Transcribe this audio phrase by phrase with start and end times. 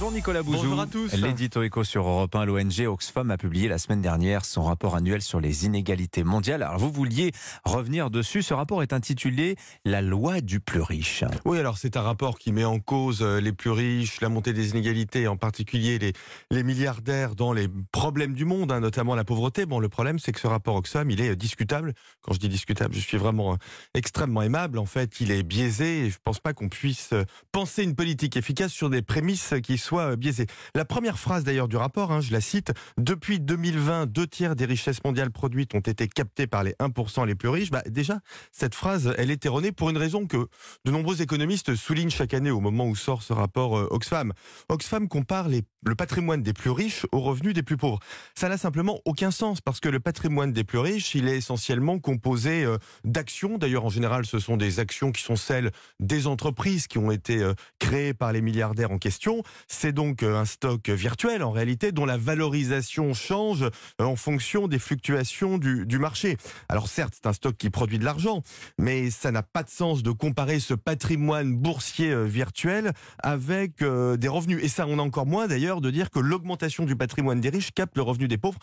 [0.00, 0.58] Bonjour Nicolas Bouzou.
[0.58, 1.12] Bonjour à tous.
[1.14, 5.22] L'édito éco sur Europe 1, l'ONG Oxfam a publié la semaine dernière son rapport annuel
[5.22, 6.62] sur les inégalités mondiales.
[6.62, 7.32] Alors vous vouliez
[7.64, 8.42] revenir dessus.
[8.42, 11.24] Ce rapport est intitulé La loi du plus riche.
[11.44, 14.52] Oui, alors c'est un rapport qui met en cause euh, les plus riches, la montée
[14.52, 16.12] des inégalités, en particulier les,
[16.52, 19.66] les milliardaires dans les problèmes du monde, hein, notamment la pauvreté.
[19.66, 21.92] Bon, le problème c'est que ce rapport Oxfam, il est euh, discutable.
[22.22, 23.56] Quand je dis discutable, je suis vraiment euh,
[23.94, 24.78] extrêmement aimable.
[24.78, 27.14] En fait, il est biaisé et je pense pas qu'on puisse
[27.50, 30.46] penser une politique efficace sur des prémices qui soient biaisées.
[30.74, 34.66] La première phrase d'ailleurs du rapport, hein, je la cite, depuis 2020, deux tiers des
[34.66, 37.70] richesses mondiales produites ont été captées par les 1% les plus riches.
[37.70, 38.20] Bah, déjà,
[38.52, 40.48] cette phrase, elle est erronée pour une raison que
[40.84, 44.34] de nombreux économistes soulignent chaque année au moment où sort ce rapport Oxfam.
[44.68, 47.98] Oxfam compare le patrimoine des plus riches aux revenus des plus pauvres.
[48.34, 51.98] Ça n'a simplement aucun sens parce que le patrimoine des plus riches, il est essentiellement
[51.98, 52.66] composé
[53.04, 53.56] d'actions.
[53.56, 57.50] D'ailleurs, en général, ce sont des actions qui sont celles des entreprises qui ont été
[57.78, 59.42] créées par les milliardaires en question.
[59.68, 63.64] C'est donc un stock virtuel en réalité dont la valorisation change
[63.98, 66.36] en fonction des fluctuations du, marché.
[66.68, 68.42] Alors certes, c'est un stock qui produit de l'argent,
[68.78, 74.62] mais ça n'a pas de sens de comparer ce patrimoine boursier virtuel avec des revenus.
[74.62, 77.72] Et ça, on a encore moins d'ailleurs de dire que l'augmentation du patrimoine des riches
[77.72, 78.58] capte le revenu des pauvres.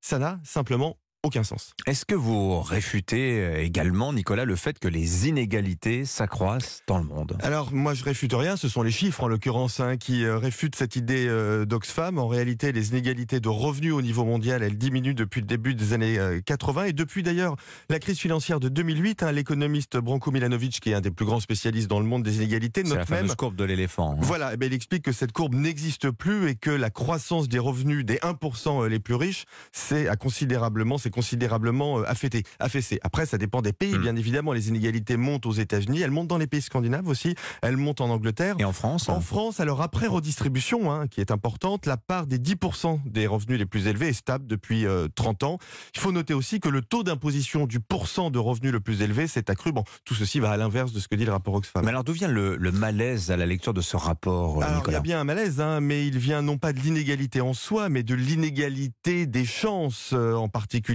[0.00, 1.72] Ça n'a simplement aucun sens.
[1.86, 7.36] Est-ce que vous réfutez également, Nicolas, le fait que les inégalités s'accroissent dans le monde?
[7.42, 8.56] Alors, moi, je réfute rien.
[8.56, 12.18] Ce sont les chiffres, en l'occurrence, hein, qui réfutent cette idée euh, d'Oxfam.
[12.18, 15.92] En réalité, les inégalités de revenus au niveau mondial, elles diminuent depuis le début des
[15.92, 16.84] années 80.
[16.84, 17.56] Et depuis, d'ailleurs,
[17.88, 21.40] la crise financière de 2008, hein, l'économiste Branko Milanovic, qui est un des plus grands
[21.40, 23.36] spécialistes dans le monde des inégalités, note la fameuse même...
[23.36, 24.12] courbe de l'éléphant.
[24.12, 24.20] Hein.
[24.20, 27.58] Voilà, eh bien, il explique que cette courbe n'existe plus et que la croissance des
[27.58, 32.98] revenus des 1% les plus riches, c'est à considérablement considérablement affecté, affaissé.
[33.02, 34.52] Après, ça dépend des pays, bien évidemment.
[34.52, 38.10] Les inégalités montent aux États-Unis, elles montent dans les pays scandinaves aussi, elles montent en
[38.10, 38.56] Angleterre.
[38.58, 42.38] Et en France En France, alors après redistribution, hein, qui est importante, la part des
[42.38, 45.58] 10% des revenus les plus élevés est stable depuis 30 ans.
[45.94, 49.26] Il faut noter aussi que le taux d'imposition du pourcent de revenus le plus élevé
[49.26, 49.72] s'est accru.
[49.72, 51.82] Bon, tout ceci va à l'inverse de ce que dit le rapport Oxfam.
[51.84, 54.92] Mais alors d'où vient le, le, malaise à la lecture de ce rapport, alors, Nicolas
[54.92, 57.54] Il y a bien un malaise, hein, mais il vient non pas de l'inégalité en
[57.54, 60.48] soi, mais de l'inégalité des chances, euh, en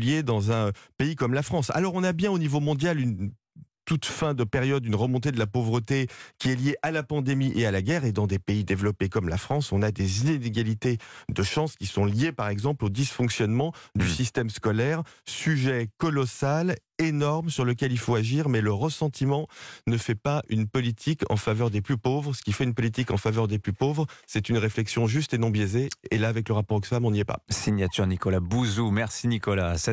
[0.04, 1.72] particulier dans un pays comme la France.
[1.74, 3.32] Alors on a bien au niveau mondial une
[3.86, 6.08] toute fin de période une remontée de la pauvreté
[6.40, 8.06] qui est liée à la pandémie et à la guerre.
[8.06, 10.98] Et dans des pays développés comme la France, on a des inégalités
[11.30, 17.50] de chances qui sont liées par exemple au dysfonctionnement du système scolaire, sujet colossal énorme
[17.50, 19.48] sur lequel il faut agir, mais le ressentiment
[19.88, 22.34] ne fait pas une politique en faveur des plus pauvres.
[22.34, 25.38] Ce qui fait une politique en faveur des plus pauvres, c'est une réflexion juste et
[25.38, 25.90] non biaisée.
[26.12, 27.40] Et là, avec le rapport Oxfam, on n'y est pas.
[27.50, 28.92] Signature Nicolas Bouzou.
[28.92, 29.78] Merci Nicolas.